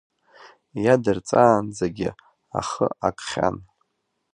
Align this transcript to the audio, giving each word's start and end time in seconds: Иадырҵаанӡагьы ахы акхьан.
Иадырҵаанӡагьы 0.83 2.09
ахы 2.59 2.87
акхьан. 3.07 3.55